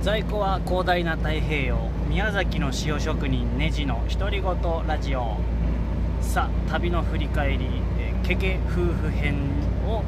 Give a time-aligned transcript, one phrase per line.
[0.00, 1.76] 在庫は広大な太平洋
[2.08, 5.36] 宮崎の塩職人ネジの独り言ラジオ。
[6.20, 7.66] さあ旅の振り返り、
[7.98, 9.34] えー、ケケ夫婦編
[9.86, 10.02] を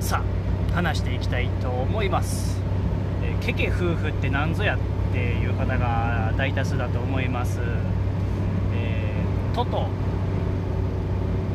[0.00, 2.60] さあ話していきたいと思います、
[3.22, 4.78] えー、ケケ夫婦って何ぞやっ
[5.12, 7.60] ていう方が大多数だと思います、
[8.74, 9.88] えー、トト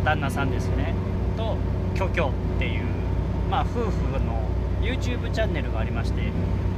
[0.04, 0.96] 旦那さんですね。
[1.38, 1.58] と
[1.94, 2.86] キョキョっていう
[3.50, 4.31] まあ夫婦の
[4.82, 6.22] YouTube チャンネルがありまして、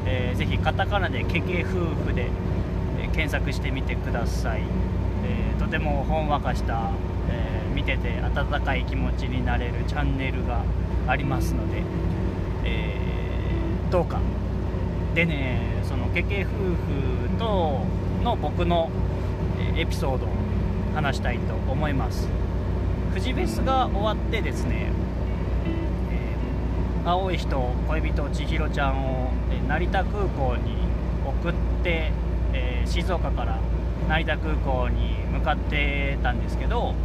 [0.06, 2.30] えー、ぜひカタカナで「ケケ夫婦で」
[3.00, 4.62] えー、検索してみてください、
[5.26, 6.92] えー、とてもほんわかした、
[7.30, 10.62] えー、見てて温かい気持ちになれるチャンネルが
[11.08, 11.82] ありますので、
[12.66, 14.20] えー、どうか。
[15.16, 17.82] でねそのケケ夫婦と
[18.24, 18.90] の僕の
[19.76, 20.30] エピソードを
[20.96, 22.28] 話したいと思います。
[23.10, 24.92] 富士フェスが終わってですね
[27.06, 29.30] 青い人恋人千尋ちゃんを
[29.68, 30.78] 成田空港に
[31.26, 32.12] 送って、
[32.54, 33.60] えー、静岡から
[34.08, 36.96] 成田空港に向かってたんですけど、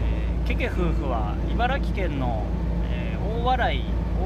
[0.00, 2.44] えー、ケケ夫婦は茨城県の、
[2.90, 3.84] えー、大洗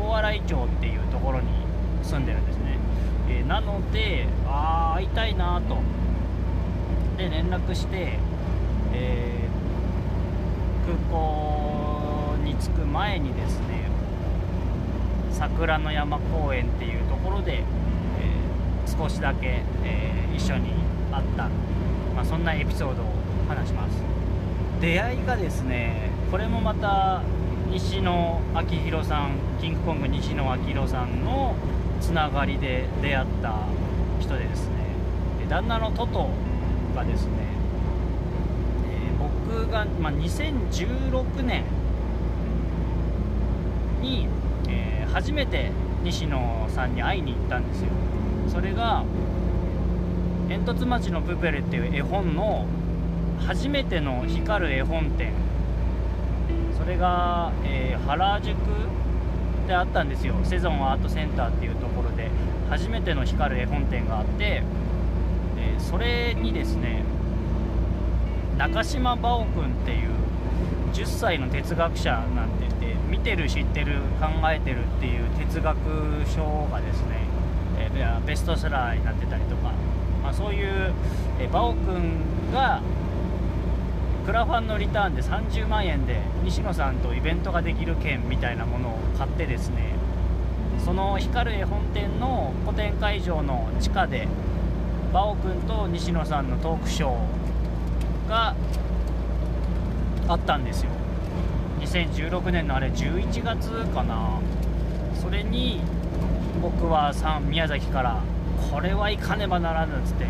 [0.09, 1.49] 大洗町っていうところに
[2.03, 2.79] 住んでるんですね、
[3.29, 5.79] えなのでああ会いたいなと。
[7.17, 8.19] で連絡して、
[8.93, 9.49] え
[10.87, 13.76] 空港に着く前にですね
[15.37, 20.71] 桜の山公園っていうところで、えー、少しだけ、えー、一緒に
[21.13, 21.51] 会った、
[22.15, 23.07] まあ、そんなエピソードを
[23.47, 23.93] 話します。
[24.81, 27.23] 出会いがですねこれもまた
[27.71, 31.55] 西野昭弘さんキングコング西野昭弘さんの
[32.01, 33.55] つながりで出会った
[34.21, 34.75] 人でですね。
[35.49, 36.31] 旦那のトト
[36.95, 37.33] がですね、
[38.91, 41.65] えー、僕が、まあ、2016年
[44.01, 44.29] に
[44.69, 45.71] え初めて
[46.05, 47.89] 西野さんに会いに行ったんですよ。
[48.49, 49.05] それが
[50.49, 52.67] 「煙突町のプペル」っていう絵本の
[53.47, 55.33] 初めての光る絵本展。
[56.77, 58.57] それが、えー、原宿
[59.67, 60.35] であったんですよ。
[60.45, 62.31] セゾンアートセンターっていうところで
[62.71, 64.63] 初めての光る絵本展があって、
[65.59, 67.03] えー、それにですね
[68.59, 70.11] 中島真央君っていう
[70.93, 72.66] 10歳の哲学者なんて
[73.11, 75.77] 見てる知ってる考えてるっていう哲学
[76.27, 77.27] 書がですね、
[77.79, 79.73] えー、ベストセラーになってたりとか、
[80.23, 80.93] まあ、そういう、
[81.41, 82.81] えー、バオ君が
[84.25, 89.95] クラファンのリターンで30万円で西野さんとイベントができる券みたいなものを買ってですね
[90.85, 94.27] その光る絵本店の個展会場の地下で
[95.13, 98.57] バオ君と西野さんのトークショーが
[100.29, 100.91] あったんですよ。
[101.81, 104.41] 2016年のあれ11月かな。
[105.21, 105.81] それに
[106.63, 107.13] 僕は
[107.49, 108.23] 宮崎から
[108.71, 110.27] これは行かねばならぬっつって。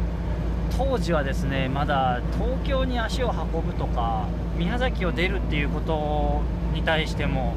[0.76, 4.26] 当時はですねまだ東京に足を運ぶとか
[4.58, 6.42] 宮崎を出るっていうこと
[6.74, 7.54] に対しても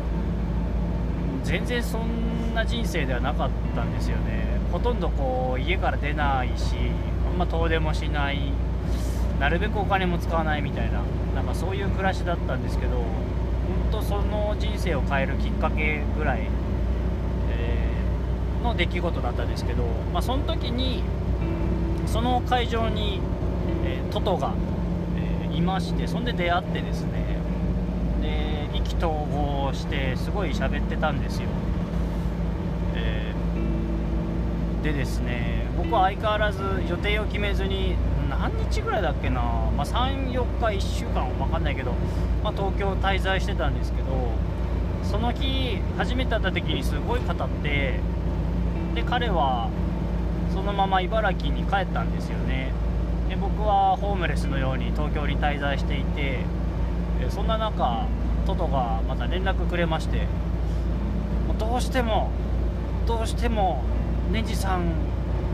[1.43, 4.59] 全然そんな人生ではなかったんですよね。
[4.71, 6.75] ほとんどこう家から出ないし
[7.29, 8.53] あんま遠出もしない。
[9.39, 11.01] なるべくお金も使わないみたいな
[11.33, 13.01] なんかそういう暮らしだったんですけど
[13.91, 16.47] 本当その人生を変えるきっかけぐらい、
[17.49, 19.83] えー、の出来事だったんですけど、
[20.13, 21.03] まあ、その時に
[22.05, 23.19] その会場に、
[23.83, 24.53] えー、トトが、
[25.17, 27.39] えー、いましてそんで出会ってですね
[28.21, 31.49] で意気投合してすごい喋ってたんですよ、
[32.93, 37.95] えー、でですね僕は相変わらず予定を決めずに
[38.29, 41.91] 何日ぐらいだっけな、まあ、34日1週間分かんないけど、
[42.43, 44.07] まあ、東京滞在してたんですけど
[45.03, 47.99] その日初めて会った時にすごい語って
[48.95, 49.69] で彼は
[50.53, 52.71] そのまま茨城に帰ったんですよね。
[53.29, 56.39] で僕はホームレスのように東京に滞在していて
[57.29, 58.07] そんな中
[58.45, 60.25] トトがまた連絡くれまして
[61.59, 62.31] どうしても
[63.05, 63.83] どうしても
[64.31, 64.85] ネジさん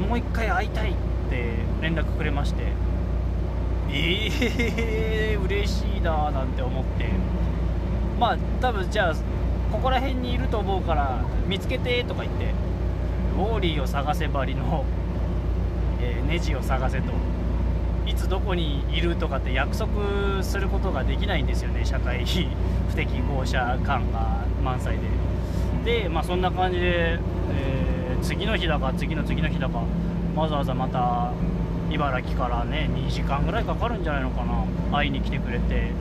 [0.07, 0.93] もう一回会いたい
[1.25, 2.63] って連絡くれまして。
[3.91, 4.29] え
[5.31, 7.05] えー、 嬉しいななんて思って。
[8.19, 9.13] まあ多分じゃあ
[9.71, 12.53] ここら辺にいると思うから見つけてとか言って。
[13.35, 14.85] ウォーリーを探せばりの、
[16.01, 17.11] えー、ネジを探せと。
[18.07, 19.89] いつどこにいるとかって約束
[20.41, 22.23] することができないんですよね社会
[22.87, 24.97] 不適合者感が満載
[25.83, 26.03] で。
[26.03, 27.19] でまあそんな感じで、
[27.51, 29.81] えー、次の日だか次の次の日だか
[30.35, 31.31] わざわざまた
[31.89, 34.65] 茨城からね2時間ぐらいかかるんじゃないのかな。
[34.91, 35.91] 会いに来てくれて、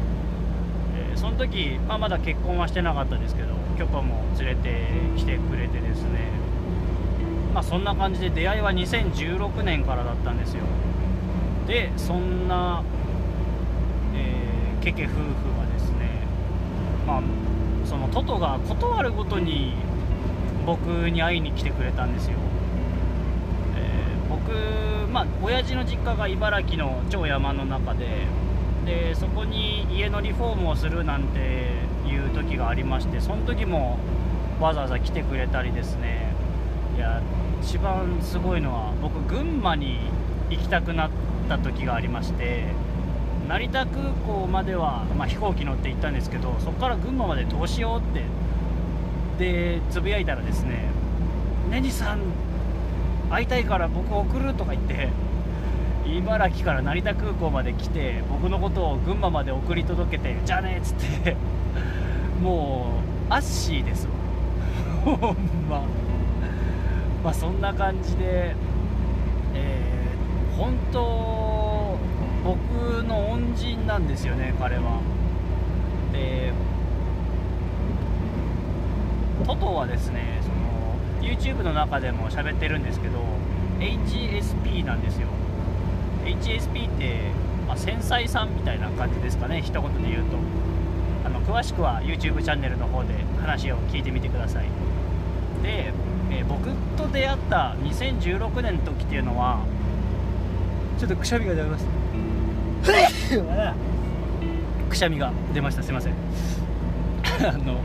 [0.96, 6.30] えー、その時、まあ、まだ結婚はしてなかったですけど許可も連れてきてくれてですね。
[7.52, 10.64] まあそんな感じで出会いは2016年からだったんですよ。
[11.66, 12.82] でそんな、
[14.14, 15.16] えー、ケケ夫婦
[15.58, 16.26] はですね
[17.06, 17.22] まあ
[17.84, 19.74] そのトトが断るごとに
[20.66, 22.38] 僕に会いに来てくれたんですよ、
[24.34, 28.26] 僕まあ親父の実家が茨城の超山の中で
[28.84, 31.70] でそこに家のリフォームをするなんて
[32.06, 33.98] いう時がありましてその時も
[34.60, 36.32] わざわざ来てくれたりですね。
[36.96, 37.22] いや
[37.62, 39.98] 一番すごいのは僕群馬に
[40.50, 41.10] 行きたくなっ
[41.48, 42.66] た時がありまして
[43.48, 50.90] 成田空港までは、まあ、飛行機乗って行ったんですけどそこから群馬までどうしようってでつぶやいたらですね
[51.70, 52.20] 「ねにさん
[53.34, 55.08] 会いたいから僕送る」とか言って
[56.06, 61.36] 茨城から成田空港まで来て僕のことを群馬まで送り届けてじゃあねっつって
[62.42, 63.00] も
[63.30, 64.12] うアッシーですわ。
[65.16, 65.36] ほん
[65.68, 65.82] ま。
[67.24, 68.54] まあそんな感じで
[69.54, 71.96] えー、本当
[72.44, 75.00] 僕の恩人なんですよね彼は。
[76.12, 76.52] で
[79.46, 80.40] トトはですね
[81.24, 83.18] YouTube の中でも喋ってるんですけど
[83.80, 85.28] HSP なんですよ。
[86.24, 87.30] HSP って、
[87.66, 90.36] まあ、繊細さんみたいな感じですかね一言で言うと。
[91.24, 94.66] あの詳しくは YouTube チャンネルの方で話を聞いてみてください。
[95.62, 95.92] で、
[96.30, 99.64] えー、僕と出会った2016年の時っていうのは
[100.98, 101.90] ちょっとくしゃみが出ました。
[104.88, 105.82] くしゃみが出ました。
[105.82, 106.14] すいません。
[107.48, 107.80] あの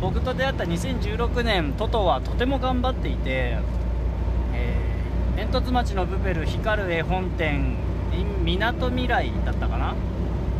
[0.00, 3.58] 僕と出会った2016年トトはとても頑張っていて、
[4.52, 4.94] えー
[5.36, 7.76] 煙突町のブベル光る絵本店
[8.44, 9.94] みなとみらいだったかな、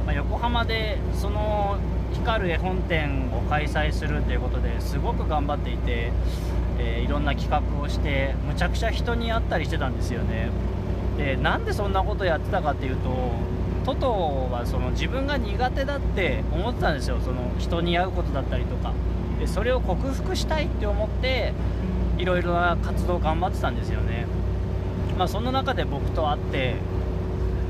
[0.05, 1.79] まあ、横浜でその
[2.13, 6.11] 光る絵本店を開催するということですごく頑張っていて、
[6.79, 10.51] えー、いろんな企画をしてむちゃくちゃ人に会ったりしてたんですよね。
[11.19, 13.31] でなんでそんなことやってたかっていうと
[13.85, 17.19] トトはその自分が苦手だって思ってたんですよ。
[17.25, 18.93] その人に会うことだったりとか。
[19.44, 21.52] でそれを克服したいって思って
[22.17, 24.26] いろいろな活動を頑張ってたんですよね。
[25.19, 26.76] まあ、その中で僕と会って、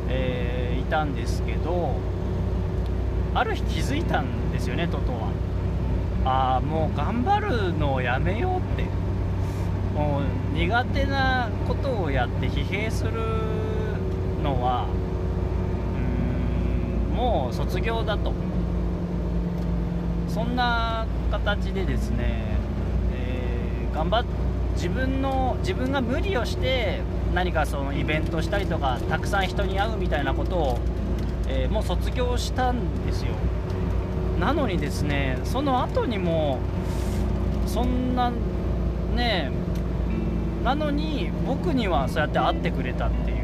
[0.09, 1.97] えー、いたんですけど
[3.35, 5.33] ある日気づいたんですよねトトは。
[6.25, 8.85] ああもう頑張るのをやめようって。
[9.95, 13.13] もう苦手なことをやって疲弊する
[14.43, 14.89] のは
[17.11, 18.34] うんもう卒業だと。
[20.35, 22.57] そんな形でですね、
[23.13, 24.25] えー、頑張っ
[24.75, 27.03] 自分の自分が無理をして
[27.33, 30.79] 何かそのイベントしたりとかたくさん人に会うみたいなことを、
[31.47, 33.31] えー、もう卒業したんですよ。
[34.41, 36.59] なのにですねその後にも
[37.67, 38.33] そんな
[39.15, 39.53] ね
[40.65, 43.44] なのに僕にはそうやって会ってくれたっていう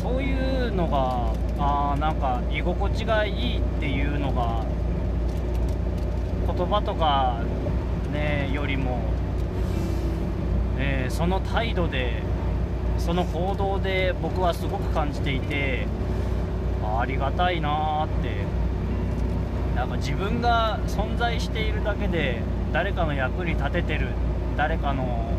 [0.00, 4.64] そういうのがあなんか居心地がいいっていうのが
[6.46, 7.42] 言葉とか
[8.12, 9.00] ねよりも
[10.80, 12.22] えー、その態度で
[12.98, 15.88] その行動で僕はすごく感じていて
[16.84, 18.58] ありがたいなーって。
[19.78, 22.40] なんか自分が存在しているだけで
[22.72, 24.08] 誰かの役に立ててる
[24.56, 25.30] 誰かの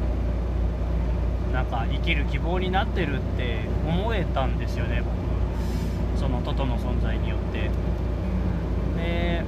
[1.54, 6.20] なんか生きる希望になってるって思えたんですよね僕。
[6.20, 7.70] そのトトの存在によって。
[9.02, 9.44] で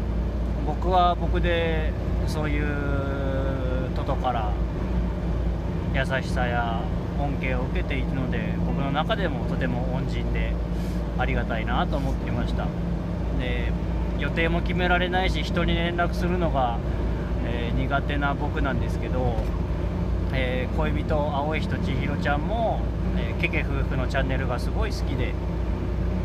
[0.66, 1.92] 僕は僕で
[2.28, 4.52] そういうトトから
[5.94, 6.82] 優しさや
[7.20, 10.54] 恩恵を受けているので僕の中でもとても恩人で
[11.18, 12.66] ありがたいなと思っていました。
[13.40, 13.72] で
[14.18, 16.78] 予定も決められないし人に連絡するのが、
[17.46, 19.36] えー、苦手な僕なんですけど、
[20.34, 22.80] えー、恋人青い人千尋ちゃんも、
[23.18, 25.34] えー、ケケ夫婦のチャンネルがすごい好きで、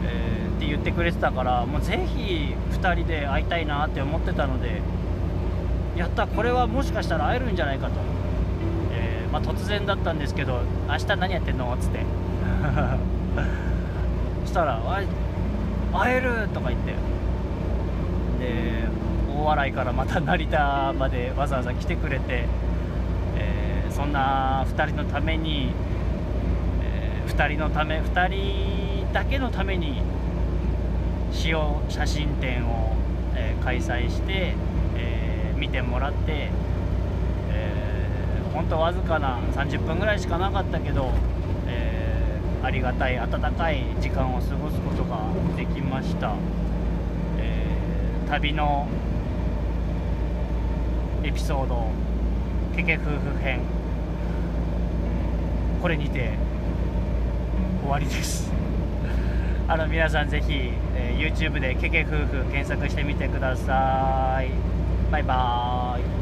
[0.04, 4.80] えって言ってくれてたからもうぜひ2人で会いたいなって思ってたので
[5.96, 8.16] やったこれはもしかしたら会えるんじゃないかと
[9.36, 12.00] まあ、突然だったんですけど「明日何やってんの?」っつって
[14.44, 14.80] そしたら
[15.92, 16.92] 「会える!」とか言って
[18.40, 18.86] で
[19.44, 22.48] 大洗からまた成田までわざわざ来てくれて、えー、
[23.96, 25.72] そんな2人のために、
[26.82, 30.02] えー、2人のため2人だけのために
[31.44, 32.94] 塩写真展を、
[33.34, 34.54] えー、開催して、
[34.96, 36.50] え見てもらって
[38.56, 41.12] 本当わずかな30分ぐらいしかなかったけど、
[41.66, 45.20] えー、ありがたい温かい時間を過ごすことが
[45.56, 46.34] できました、
[47.38, 48.88] えー、旅の
[51.22, 51.90] エピソード
[52.74, 53.60] ケケ夫婦編
[55.80, 56.32] これにて
[57.82, 58.52] 終わりです。
[59.68, 64.50] あの皆さんぜひ、えー YouTube でケケ夫婦検索してみてください。
[65.10, 66.15] バイバーイ。